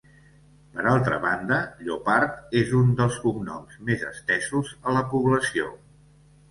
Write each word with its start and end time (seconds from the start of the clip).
Per 0.77 0.85
altra 0.91 1.19
banda, 1.25 1.59
Llopart 1.89 2.57
és 2.63 2.73
un 2.81 2.91
dels 3.03 3.21
cognoms 3.27 3.77
més 3.91 4.09
estesos 4.13 4.77
a 4.89 4.99
la 5.01 5.07
població. 5.15 5.73